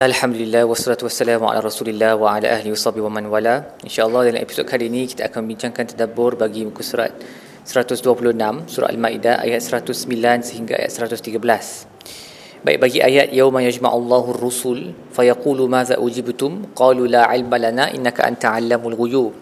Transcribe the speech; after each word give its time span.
Alhamdulillah 0.00 0.64
wassalatu 0.64 1.04
wassalamu 1.04 1.44
ala 1.52 1.60
Rasulillah 1.60 2.16
wa 2.16 2.32
ala 2.32 2.48
ahli 2.56 2.72
washabihi 2.72 3.04
wa 3.04 3.12
man 3.12 3.28
wala. 3.28 3.76
Insya-Allah 3.84 4.32
dalam 4.32 4.40
episod 4.40 4.64
kali 4.64 4.88
ini 4.88 5.04
kita 5.04 5.28
akan 5.28 5.44
bincangkan 5.44 5.92
tadabbur 5.92 6.40
bagi 6.40 6.64
muka 6.64 6.80
surat 6.80 7.12
126 7.68 8.08
surah 8.72 8.88
Al-Maidah 8.88 9.44
ayat 9.44 9.60
109 9.60 10.08
sehingga 10.40 10.80
ayat 10.80 10.88
113. 10.88 12.64
Baik 12.64 12.78
bagi 12.80 13.04
ayat 13.04 13.28
yauma 13.28 13.60
yajma'ullahu 13.60 14.40
ar-rusul 14.40 14.96
fayaqulu 15.12 15.68
madza 15.68 16.00
ujibtum 16.00 16.72
qalu 16.72 17.04
la 17.04 17.28
'ilma 17.36 17.60
lana 17.60 17.92
innaka 17.92 18.24
anta 18.24 18.56
'allamul 18.56 18.96
ghuyub. 18.96 19.36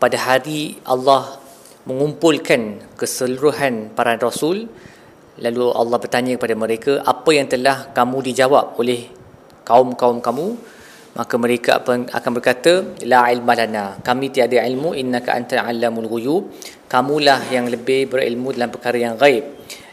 Pada 0.00 0.16
hari 0.24 0.80
Allah 0.88 1.36
mengumpulkan 1.84 2.96
keseluruhan 2.96 3.92
para 3.92 4.16
rasul 4.16 4.72
lalu 5.36 5.68
Allah 5.68 6.00
bertanya 6.00 6.40
kepada 6.40 6.56
mereka 6.56 6.92
apa 7.04 7.28
yang 7.28 7.44
telah 7.44 7.92
kamu 7.92 8.24
dijawab 8.32 8.80
oleh 8.80 9.17
kaum-kaum 9.68 10.24
kamu 10.24 10.56
maka 11.18 11.34
mereka 11.34 11.82
akan 12.18 12.30
berkata 12.30 12.72
la 13.02 13.26
ilma 13.34 13.58
lana. 13.58 13.84
Kami 14.06 14.30
tiada 14.30 14.62
ilmu 14.62 14.94
innaka 14.94 15.34
anta 15.34 15.66
allamul 15.66 16.06
ghuyub. 16.06 16.42
Kamulah 16.86 17.42
yang 17.50 17.66
lebih 17.66 18.06
berilmu 18.06 18.54
dalam 18.54 18.70
perkara 18.70 18.94
yang 19.02 19.18
gaib. 19.18 19.42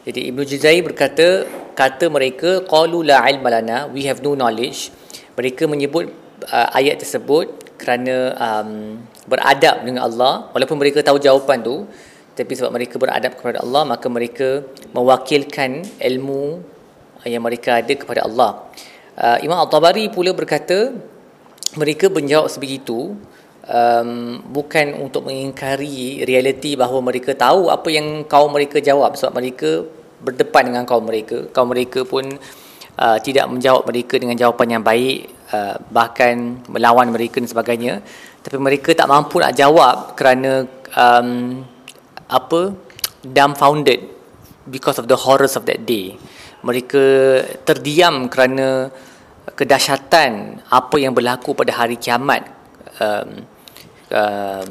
Jadi 0.06 0.30
Ibnu 0.30 0.46
Juzai 0.46 0.86
berkata 0.86 1.50
kata 1.74 2.14
mereka 2.14 2.62
qalu 2.70 3.02
la 3.10 3.26
ilma 3.26 3.50
lana. 3.50 3.78
We 3.90 4.06
have 4.06 4.22
no 4.22 4.38
knowledge. 4.38 4.94
Mereka 5.34 5.66
menyebut 5.66 6.14
uh, 6.46 6.70
ayat 6.78 7.02
tersebut 7.02 7.74
kerana 7.82 8.38
um, 8.38 9.02
beradab 9.26 9.82
dengan 9.82 10.05
Allah. 10.05 10.54
Walaupun 10.54 10.78
mereka 10.78 11.02
tahu 11.02 11.18
jawapan 11.18 11.66
tu 11.66 11.90
tapi 12.36 12.52
sebab 12.52 12.72
mereka 12.76 13.00
beradab 13.00 13.40
kepada 13.40 13.64
Allah 13.64 13.88
maka 13.88 14.12
mereka 14.12 14.62
mewakilkan 14.92 15.88
ilmu 16.04 16.60
yang 17.24 17.42
mereka 17.42 17.80
ada 17.80 17.94
kepada 17.96 18.28
Allah 18.28 18.68
Uh, 19.16 19.40
Imam 19.40 19.55
Al-Tabari 19.64 20.12
pula 20.12 20.36
berkata 20.36 20.92
mereka 21.80 22.12
menjawab 22.12 22.52
sebegitu 22.52 23.16
um, 23.64 24.10
bukan 24.52 24.91
untuk 24.99 25.32
mengingkari 25.32 26.27
realiti 26.27 26.76
bahawa 26.76 26.99
mereka 26.99 27.32
tahu 27.32 27.71
apa 27.71 27.88
yang 27.88 28.27
kaum 28.27 28.52
mereka 28.52 28.84
jawab. 28.84 29.16
Sebab 29.16 29.40
mereka 29.40 29.88
berdepan 30.20 30.68
dengan 30.68 30.84
kaum 30.84 31.08
mereka. 31.08 31.48
Kaum 31.55 31.71
mereka 31.71 32.04
pun 32.04 32.27
uh, 32.99 33.18
tidak 33.24 33.48
menjawab 33.48 33.88
mereka 33.88 34.20
dengan 34.20 34.36
jawapan 34.36 34.80
yang 34.80 34.84
baik 34.84 35.32
uh, 35.55 35.80
bahkan 35.88 36.60
melawan 36.68 37.08
mereka 37.08 37.40
dan 37.40 37.48
sebagainya. 37.48 37.93
Tapi 38.43 38.60
mereka 38.60 38.91
tak 38.91 39.08
mampu 39.08 39.40
nak 39.40 39.55
jawab 39.55 40.12
kerana 40.20 40.68
um, 40.91 41.63
apa? 42.27 42.76
Dumbfounded 43.26 44.12
because 44.68 44.99
of 44.99 45.08
the 45.08 45.18
horrors 45.18 45.55
of 45.58 45.63
that 45.66 45.82
day 45.88 46.13
mereka 46.66 47.04
terdiam 47.62 48.26
kerana 48.26 48.90
kedahsyatan 49.54 50.66
apa 50.66 50.96
yang 50.98 51.13
berlaku 51.13 51.54
pada 51.54 51.77
hari 51.77 52.02
kiamat. 52.02 52.41
Um, 52.98 53.30
uh, 54.10 54.66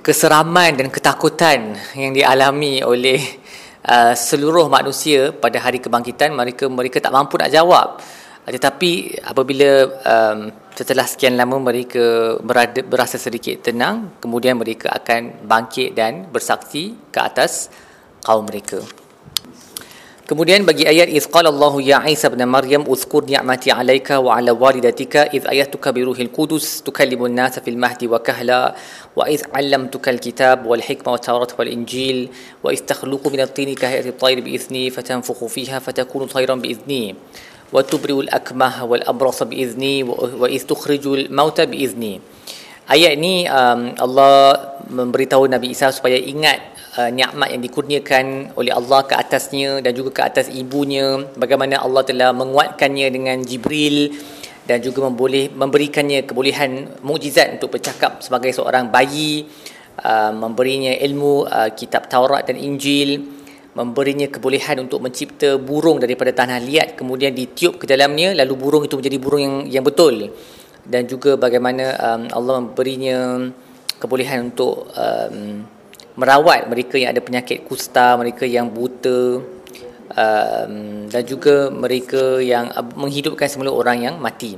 keseraman 0.00 0.78
dan 0.78 0.88
ketakutan 0.88 1.74
yang 1.98 2.14
dialami 2.14 2.78
oleh 2.80 3.18
uh, 3.84 4.14
seluruh 4.14 4.70
manusia 4.70 5.34
pada 5.34 5.58
hari 5.58 5.82
kebangkitan 5.82 6.30
mereka 6.30 6.70
mereka 6.70 7.02
tak 7.02 7.12
mampu 7.12 7.36
nak 7.36 7.52
jawab. 7.52 8.00
Tetapi 8.46 9.20
apabila 9.26 9.70
um, 10.06 10.38
setelah 10.70 11.02
sekian 11.02 11.34
lama 11.34 11.58
mereka 11.58 12.38
berada, 12.38 12.78
berasa 12.86 13.18
sedikit 13.18 13.66
tenang 13.66 14.22
kemudian 14.22 14.54
mereka 14.54 14.94
akan 14.94 15.42
bangkit 15.42 15.98
dan 15.98 16.30
bersaksi 16.30 16.94
ke 17.10 17.18
atas 17.18 17.66
kaum 18.22 18.46
mereka 18.46 19.05
Kemudian 20.26 20.66
bagi 20.66 20.82
ayat 20.82 21.06
iz 21.06 21.30
qala 21.30 21.54
Allah 21.54 21.74
ya 21.78 21.98
Isa 22.10 22.26
ibn 22.26 22.42
Maryam 22.50 22.82
uzkur 22.82 23.22
ni'mati 23.30 23.70
'alaika 23.70 24.18
wa 24.18 24.34
'ala 24.34 24.50
walidatika 24.58 25.30
iz 25.30 25.46
ayatuka 25.46 25.94
bi 25.94 26.02
ruhil 26.02 26.34
qudus 26.34 26.82
tukallimun 26.82 27.30
nasa 27.30 27.62
fil 27.62 27.78
mahdi 27.78 28.10
wa 28.10 28.18
kahla 28.18 28.74
wa 29.14 29.22
iz 29.30 29.46
'allamtuka 29.46 30.10
al-kitab 30.10 30.66
wal 30.66 30.82
hikma 30.82 31.14
wa 31.14 31.20
tawrat 31.22 31.54
wal 31.54 31.70
injil 31.70 32.26
wa 32.58 32.74
iz 32.74 32.82
takhluqu 32.82 33.30
min 33.30 33.46
at-tini 33.46 33.78
ka 33.78 33.86
hayati 33.86 34.10
at-tayr 34.10 34.42
bi 34.42 34.58
idhni 34.58 34.90
fatanfukhu 34.90 35.46
fiha 35.46 35.78
fatakunu 35.78 36.26
tayran 36.26 36.58
bi 36.58 36.74
idhni 36.74 37.14
wa 37.70 37.86
tubri'u 37.86 38.26
al-akmah 38.26 38.82
wal 38.82 39.06
abrasa 39.06 39.46
bi 39.46 39.62
idhni 39.62 40.02
wa 40.10 40.50
iz 40.50 40.66
tukhriju 40.66 41.22
al-mauta 41.22 41.70
bi 41.70 41.86
idhni 41.86 42.18
Ayat 42.86 43.18
ni 43.18 43.50
um, 43.50 43.98
Allah 43.98 44.75
memberitahu 44.86 45.50
Nabi 45.50 45.74
Isa 45.74 45.90
supaya 45.90 46.16
ingat 46.18 46.58
uh, 46.98 47.10
nikmat 47.10 47.52
yang 47.52 47.62
dikurniakan 47.62 48.56
oleh 48.56 48.72
Allah 48.72 49.02
ke 49.04 49.14
atasnya 49.14 49.82
dan 49.82 49.92
juga 49.92 50.10
ke 50.14 50.22
atas 50.22 50.46
ibunya. 50.50 51.26
Bagaimana 51.34 51.82
Allah 51.82 52.02
telah 52.06 52.30
menguatkannya 52.32 53.06
dengan 53.10 53.38
Jibril 53.42 54.14
dan 54.66 54.82
juga 54.82 55.06
memboleh 55.06 55.50
memberikannya 55.54 56.26
kebolehan 56.26 57.00
mukjizat 57.06 57.58
untuk 57.58 57.78
bercakap 57.78 58.18
sebagai 58.22 58.50
seorang 58.50 58.90
bayi 58.90 59.46
uh, 60.02 60.34
memberinya 60.34 60.94
ilmu 60.98 61.46
uh, 61.46 61.70
kitab 61.70 62.10
Taurat 62.10 62.46
dan 62.46 62.58
Injil 62.58 63.22
memberinya 63.76 64.24
kebolehan 64.32 64.80
untuk 64.88 65.04
mencipta 65.04 65.60
burung 65.60 66.00
daripada 66.00 66.32
tanah 66.32 66.58
liat 66.64 66.96
kemudian 66.96 67.36
ditiup 67.36 67.76
ke 67.76 67.84
dalamnya 67.84 68.32
lalu 68.32 68.56
burung 68.56 68.82
itu 68.88 68.96
menjadi 68.96 69.18
burung 69.20 69.42
yang 69.44 69.56
yang 69.68 69.84
betul. 69.84 70.32
Dan 70.86 71.02
juga 71.10 71.34
bagaimana 71.34 71.98
um, 71.98 72.22
Allah 72.30 72.62
memberinya 72.62 73.18
kebolehan 74.00 74.52
untuk 74.52 74.88
um, 74.92 75.64
merawat 76.16 76.68
mereka 76.68 76.96
yang 76.96 77.12
ada 77.12 77.22
penyakit 77.22 77.64
kusta, 77.68 78.16
mereka 78.16 78.48
yang 78.48 78.72
buta 78.72 79.40
um, 80.12 80.74
dan 81.08 81.22
juga 81.24 81.68
mereka 81.68 82.40
yang 82.40 82.72
menghidupkan 82.96 83.48
semula 83.48 83.72
orang 83.72 84.04
yang 84.04 84.14
mati. 84.16 84.56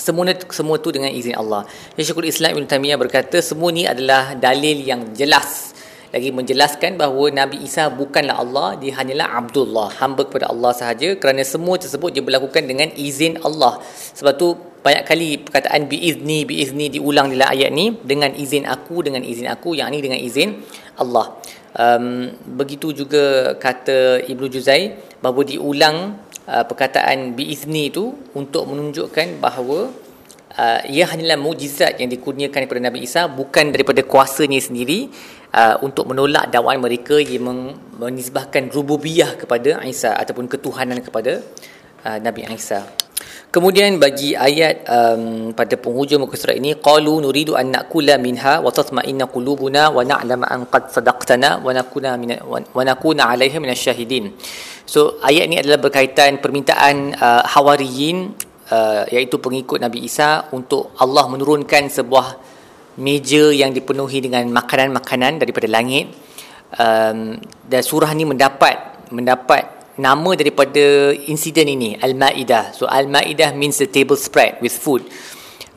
Semua 0.00 0.32
semua 0.48 0.80
tu 0.80 0.88
dengan 0.94 1.12
izin 1.12 1.36
Allah. 1.36 1.68
Syekhul 1.98 2.30
Islam 2.30 2.56
Ibn 2.56 2.64
Taimiyah 2.64 2.96
berkata 2.96 3.42
semua 3.44 3.68
ni 3.68 3.84
adalah 3.84 4.32
dalil 4.32 4.80
yang 4.80 5.12
jelas 5.12 5.76
lagi 6.10 6.34
menjelaskan 6.34 6.98
bahawa 6.98 7.30
Nabi 7.30 7.62
Isa 7.62 7.86
bukanlah 7.86 8.34
Allah, 8.34 8.74
dia 8.74 8.98
hanyalah 8.98 9.30
Abdullah, 9.30 9.94
hamba 10.02 10.26
kepada 10.26 10.50
Allah 10.50 10.74
sahaja 10.74 11.14
kerana 11.14 11.46
semua 11.46 11.78
tersebut 11.78 12.10
dia 12.10 12.18
berlakukan 12.18 12.66
dengan 12.66 12.90
izin 12.98 13.38
Allah. 13.46 13.78
Sebab 14.18 14.34
tu 14.34 14.58
banyak 14.80 15.04
kali 15.04 15.28
perkataan 15.44 15.86
biizni 15.92 16.48
biizni 16.48 16.88
diulang 16.88 17.28
dalam 17.28 17.52
ayat 17.52 17.68
ni 17.68 17.92
dengan 18.00 18.32
izin 18.32 18.64
aku 18.64 19.04
dengan 19.04 19.20
izin 19.20 19.48
aku 19.48 19.76
yang 19.76 19.92
ni 19.92 20.00
dengan 20.00 20.16
izin 20.16 20.56
Allah. 20.96 21.36
Um, 21.70 22.34
begitu 22.58 22.90
juga 22.90 23.54
kata 23.54 24.26
Ibnu 24.26 24.50
Juzai 24.50 24.98
bahawa 25.22 25.46
diulang 25.46 26.18
uh, 26.50 26.64
perkataan 26.66 27.38
biizni 27.38 27.94
itu 27.94 28.10
untuk 28.34 28.66
menunjukkan 28.66 29.38
bahawa 29.38 29.92
uh, 30.58 30.80
ia 30.90 31.06
hanyalah 31.06 31.38
mujizat 31.38 32.00
yang 32.02 32.10
dikurniakan 32.10 32.66
daripada 32.66 32.82
Nabi 32.82 33.06
Isa 33.06 33.30
bukan 33.30 33.70
daripada 33.70 34.02
kuasanya 34.02 34.58
sendiri 34.58 35.12
uh, 35.54 35.78
untuk 35.86 36.10
menolak 36.10 36.50
dakwaan 36.50 36.82
mereka 36.82 37.22
yang 37.22 37.76
menisbahkan 38.00 38.72
rububiyah 38.74 39.38
kepada 39.38 39.78
Isa 39.86 40.16
ataupun 40.16 40.50
ketuhanan 40.50 40.98
kepada 41.04 41.38
uh, 42.02 42.18
Nabi 42.18 42.50
Isa. 42.50 42.82
Kemudian 43.50 43.98
bagi 43.98 44.38
ayat 44.38 44.86
um, 44.86 45.50
pada 45.58 45.74
penghujung 45.74 46.22
muka 46.22 46.38
surat 46.38 46.54
ini 46.54 46.78
qalu 46.78 47.18
nuridu 47.18 47.58
an 47.58 47.74
na'kula 47.74 48.14
minha 48.14 48.62
wa 48.62 48.70
tatma'inna 48.70 49.26
qulubuna 49.26 49.90
wa 49.90 50.06
na'lama 50.06 50.46
an 50.46 50.70
qad 50.70 50.86
sadaqtana 50.94 51.58
wa 51.58 51.74
nakuna 51.74 52.14
min 52.14 52.38
wa 52.46 52.82
nakuna 52.86 53.26
'alaiha 53.26 53.58
min 53.58 53.74
asyahidin. 53.74 54.38
So 54.86 55.18
ayat 55.18 55.50
ini 55.50 55.58
adalah 55.58 55.82
berkaitan 55.82 56.38
permintaan 56.38 57.18
uh, 57.18 57.42
hawariyin 57.42 58.38
uh, 58.70 59.10
iaitu 59.10 59.42
pengikut 59.42 59.82
Nabi 59.82 60.06
Isa 60.06 60.46
untuk 60.54 60.94
Allah 61.02 61.26
menurunkan 61.26 61.90
sebuah 61.90 62.38
meja 63.02 63.50
yang 63.50 63.74
dipenuhi 63.74 64.22
dengan 64.30 64.46
makanan-makanan 64.54 65.42
daripada 65.42 65.66
langit. 65.66 66.06
Um, 66.78 67.34
dan 67.66 67.82
surah 67.82 68.14
ini 68.14 68.30
mendapat 68.30 69.10
mendapat 69.10 69.79
nama 69.98 70.30
daripada 70.38 71.10
insiden 71.26 71.66
ini 71.66 71.90
Al-Maidah. 71.98 72.76
So 72.76 72.86
Al-Maidah 72.86 73.56
means 73.56 73.82
the 73.82 73.90
table 73.90 74.18
spread 74.20 74.62
with 74.62 74.74
food. 74.74 75.02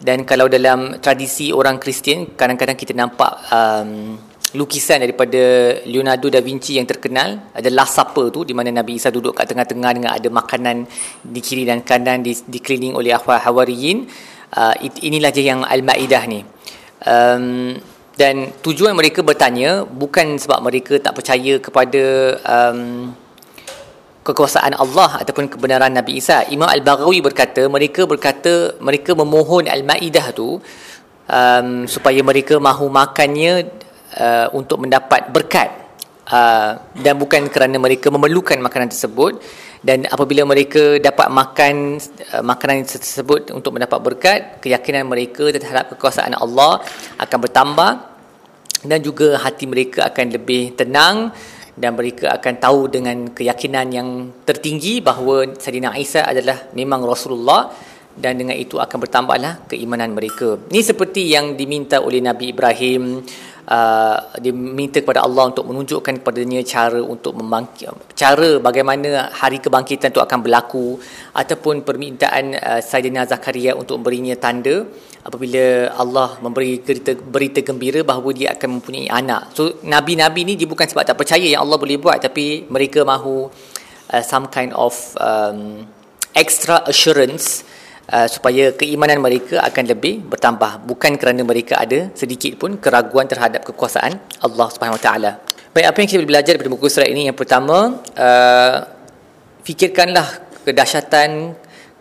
Dan 0.04 0.28
kalau 0.28 0.52
dalam 0.52 1.00
tradisi 1.00 1.56
orang 1.56 1.80
Kristian 1.80 2.36
kadang-kadang 2.36 2.76
kita 2.76 2.92
nampak 2.92 3.32
um, 3.48 4.20
lukisan 4.54 5.02
daripada 5.02 5.40
Leonardo 5.88 6.30
da 6.30 6.44
Vinci 6.44 6.78
yang 6.78 6.86
terkenal 6.86 7.56
ada 7.56 7.70
Last 7.74 7.98
Supper 7.98 8.30
tu 8.30 8.46
di 8.46 8.54
mana 8.54 8.70
Nabi 8.70 9.00
Isa 9.00 9.10
duduk 9.10 9.34
kat 9.34 9.50
tengah-tengah 9.50 9.92
dengan 9.96 10.12
ada 10.14 10.30
makanan 10.30 10.86
di 11.26 11.40
kiri 11.42 11.66
dan 11.66 11.82
kanan 11.82 12.22
di, 12.22 12.36
dikeliling 12.36 12.94
oleh 12.94 13.16
ahwal 13.16 13.40
hawariyin 13.40 14.06
uh, 14.54 14.76
inilah 15.02 15.34
je 15.34 15.42
yang 15.42 15.66
Al-Maidah 15.66 16.24
ni 16.30 16.46
um, 17.08 17.74
dan 18.14 18.54
tujuan 18.62 18.94
mereka 18.94 19.26
bertanya 19.26 19.90
bukan 19.90 20.38
sebab 20.38 20.62
mereka 20.62 21.02
tak 21.02 21.18
percaya 21.18 21.58
kepada 21.58 22.04
um, 22.46 23.10
kekuasaan 24.24 24.74
Allah 24.80 25.20
ataupun 25.22 25.52
kebenaran 25.52 25.92
Nabi 25.92 26.24
Isa. 26.24 26.48
Imam 26.48 26.72
Al-Baghawi 26.72 27.20
berkata, 27.20 27.68
mereka 27.68 28.08
berkata, 28.08 28.80
mereka 28.80 29.12
memohon 29.14 29.68
Al-Ma'idah 29.68 30.28
tu 30.32 30.64
um, 31.28 31.68
supaya 31.86 32.24
mereka 32.24 32.58
mahu 32.58 32.88
makannya 32.88 33.68
uh, 34.18 34.48
untuk 34.56 34.88
mendapat 34.88 35.30
berkat. 35.30 35.70
Uh, 36.24 36.80
dan 37.04 37.20
bukan 37.20 37.52
kerana 37.52 37.76
mereka 37.76 38.08
memerlukan 38.08 38.56
makanan 38.64 38.88
tersebut 38.88 39.44
dan 39.84 40.08
apabila 40.08 40.48
mereka 40.48 40.96
dapat 40.96 41.28
makan 41.28 42.00
uh, 42.32 42.40
makanan 42.40 42.88
tersebut 42.88 43.52
untuk 43.52 43.76
mendapat 43.76 44.00
berkat 44.00 44.40
keyakinan 44.64 45.04
mereka 45.04 45.52
terhadap 45.52 45.92
kekuasaan 45.92 46.32
Allah 46.40 46.80
akan 47.20 47.38
bertambah 47.44 47.92
dan 48.88 49.00
juga 49.04 49.36
hati 49.36 49.68
mereka 49.68 50.08
akan 50.08 50.26
lebih 50.32 50.80
tenang 50.80 51.36
dan 51.74 51.98
mereka 51.98 52.30
akan 52.38 52.54
tahu 52.62 52.80
dengan 52.90 53.34
keyakinan 53.34 53.88
yang 53.90 54.10
tertinggi 54.46 55.02
bahawa 55.02 55.58
Sayyidina 55.58 55.98
Isa 55.98 56.22
adalah 56.22 56.70
memang 56.78 57.02
Rasulullah 57.02 57.74
dan 58.14 58.38
dengan 58.38 58.54
itu 58.54 58.78
akan 58.78 58.98
bertambahlah 59.02 59.66
keimanan 59.66 60.14
mereka. 60.14 60.62
Ini 60.70 60.82
seperti 60.86 61.34
yang 61.34 61.58
diminta 61.58 61.98
oleh 61.98 62.22
Nabi 62.22 62.54
Ibrahim 62.54 63.26
uh, 63.68 64.18
diminta 64.40 65.00
kepada 65.00 65.24
Allah 65.24 65.52
untuk 65.52 65.68
menunjukkan 65.70 66.20
kepadanya 66.20 66.62
cara 66.64 67.00
untuk 67.00 67.38
membangkit 67.40 67.92
cara 68.16 68.60
bagaimana 68.60 69.32
hari 69.32 69.60
kebangkitan 69.64 70.12
itu 70.12 70.22
akan 70.24 70.40
berlaku 70.44 71.00
ataupun 71.36 71.84
permintaan 71.88 72.58
uh, 72.58 72.82
Sayyidina 72.84 73.28
Zakaria 73.28 73.76
untuk 73.76 74.02
memberinya 74.02 74.36
tanda 74.36 74.84
apabila 75.24 75.96
Allah 75.96 76.36
memberi 76.44 76.84
berita, 76.84 77.16
berita 77.16 77.60
gembira 77.64 78.04
bahawa 78.04 78.30
dia 78.36 78.52
akan 78.56 78.80
mempunyai 78.80 79.08
anak. 79.08 79.56
So 79.56 79.80
nabi-nabi 79.84 80.44
ni 80.44 80.54
dia 80.60 80.68
bukan 80.68 80.84
sebab 80.84 81.08
tak 81.08 81.16
percaya 81.16 81.44
yang 81.44 81.64
Allah 81.64 81.80
boleh 81.80 81.96
buat 81.96 82.20
tapi 82.20 82.68
mereka 82.68 83.08
mahu 83.08 83.48
uh, 84.12 84.24
some 84.24 84.52
kind 84.52 84.76
of 84.76 84.94
um, 85.20 85.88
extra 86.36 86.84
assurance 86.90 87.64
uh, 88.10 88.28
supaya 88.28 88.74
keimanan 88.76 89.24
mereka 89.24 89.62
akan 89.64 89.84
lebih 89.88 90.26
bertambah. 90.28 90.84
Bukan 90.84 91.16
kerana 91.16 91.42
mereka 91.46 91.80
ada 91.80 92.12
sedikit 92.18 92.60
pun 92.60 92.76
keraguan 92.82 93.30
terhadap 93.30 93.64
kekuasaan 93.64 94.20
Allah 94.44 94.68
Subhanahu 94.74 95.00
Taala. 95.00 95.40
Baik 95.74 95.86
apa 95.90 95.98
yang 96.04 96.10
kita 96.10 96.26
belajar 96.28 96.52
daripada 96.54 96.74
buku 96.74 96.88
surat 96.92 97.10
ini? 97.10 97.30
Yang 97.32 97.38
pertama 97.40 98.02
uh, 98.18 98.78
fikirkanlah 99.64 100.28
kedahsyatan 100.68 101.56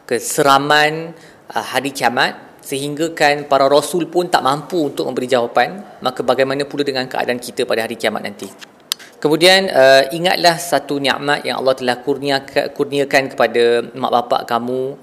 keseraman 0.04 1.14
uh, 1.52 1.64
hari 1.64 1.94
kiamat 1.94 2.52
sehingga 2.62 3.10
kan 3.10 3.50
para 3.50 3.66
rasul 3.66 4.06
pun 4.06 4.30
tak 4.30 4.44
mampu 4.44 4.92
untuk 4.92 5.08
memberi 5.08 5.26
jawapan. 5.26 6.00
Maka 6.04 6.20
bagaimana 6.22 6.68
pula 6.68 6.86
dengan 6.86 7.08
keadaan 7.08 7.40
kita 7.40 7.66
pada 7.66 7.86
hari 7.88 7.96
kiamat 7.96 8.22
nanti? 8.22 8.72
Kemudian 9.22 9.70
uh, 9.70 10.10
ingatlah 10.10 10.58
satu 10.58 10.98
nikmat 10.98 11.46
yang 11.46 11.62
Allah 11.62 11.78
telah 11.78 11.96
kurniakan, 12.02 12.74
kurniakan 12.74 13.30
kepada 13.30 13.86
mak 13.94 14.10
bapak 14.10 14.50
kamu 14.50 14.98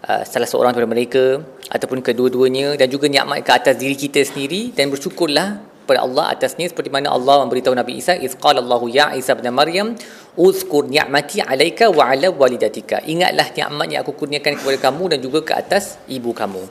Uh, 0.00 0.24
salah 0.24 0.48
seorang 0.48 0.72
daripada 0.72 0.88
mereka 0.96 1.24
ataupun 1.68 2.00
kedua-duanya 2.00 2.72
dan 2.80 2.88
juga 2.88 3.04
nikmat 3.04 3.44
ke 3.44 3.52
atas 3.52 3.76
diri 3.76 3.92
kita 3.92 4.24
sendiri 4.24 4.72
dan 4.72 4.88
bersyukurlah 4.88 5.60
kepada 5.84 6.06
Allah 6.06 6.24
atasnya 6.32 6.72
seperti 6.72 6.88
mana 6.88 7.12
Allah 7.12 7.44
memberitahu 7.44 7.76
Nabi 7.76 8.00
Isa 8.00 8.16
iz 8.16 8.32
qala 8.38 8.64
Allahu 8.64 8.86
ya 8.88 9.10
Isa 9.12 9.36
bin 9.36 9.50
Maryam 9.50 9.98
uzkur 10.38 10.86
ni'mati 10.86 11.42
'alaika 11.42 11.90
wa 11.90 12.08
'ala 12.08 12.30
walidatika. 12.30 13.02
Ingatlah 13.04 13.52
nikmat 13.52 13.86
yang 13.90 14.00
aku 14.06 14.14
kurniakan 14.14 14.56
kepada 14.56 14.78
kamu 14.88 15.02
dan 15.12 15.18
juga 15.18 15.38
ke 15.44 15.52
atas 15.52 15.98
ibu 16.06 16.30
kamu. 16.30 16.62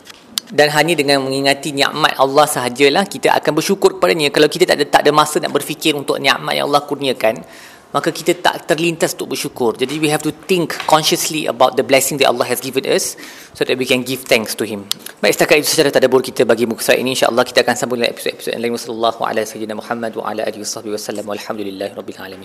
Dan 0.49 0.73
hanya 0.73 0.97
dengan 0.97 1.21
mengingati 1.21 1.69
nikmat 1.75 2.17
Allah 2.17 2.49
sahajalah 2.49 3.05
kita 3.05 3.29
akan 3.37 3.51
bersyukur 3.59 4.01
kepadanya. 4.01 4.33
Kalau 4.33 4.49
kita 4.49 4.65
tak 4.65 4.81
ada 4.81 4.85
tak 4.89 5.01
ada 5.05 5.11
masa 5.13 5.37
nak 5.37 5.53
berfikir 5.53 5.93
untuk 5.93 6.17
nikmat 6.17 6.57
yang 6.57 6.65
Allah 6.71 6.81
kurniakan 6.87 7.45
maka 7.89 8.13
kita 8.13 8.37
tak 8.37 8.69
terlintas 8.69 9.17
untuk 9.17 9.33
bersyukur. 9.33 9.73
Jadi 9.73 9.97
we 9.97 10.09
have 10.13 10.21
to 10.21 10.29
think 10.45 10.77
consciously 10.85 11.49
about 11.49 11.73
the 11.73 11.85
blessing 11.85 12.21
that 12.21 12.29
Allah 12.29 12.45
has 12.45 12.61
given 12.61 12.85
us 12.85 13.17
so 13.57 13.65
that 13.65 13.75
we 13.75 13.85
can 13.89 14.05
give 14.05 14.23
thanks 14.29 14.53
to 14.53 14.63
him. 14.63 14.85
Baik 15.19 15.33
setakat 15.35 15.65
itu 15.65 15.73
sahaja 15.73 15.97
tadabbur 15.97 16.21
kita 16.21 16.45
bagi 16.45 16.69
muka 16.69 16.85
surat 16.85 17.01
ini 17.01 17.17
insya-Allah 17.17 17.41
kita 17.41 17.65
akan 17.65 17.75
sambung 17.75 17.97
dalam 17.97 18.13
episod-episod 18.13 18.53
lain. 18.53 18.71
Wassalamualaikum 18.77 19.25
warahmatullahi 19.25 19.45
wabarakatuh. 19.49 19.77
Muhammad 19.81 20.11
wa 20.13 20.23
ala 20.29 20.41
alihi 20.45 20.61
wasallam. 20.61 21.25
Walhamdulillahirabbil 21.25 22.19
alamin. 22.21 22.37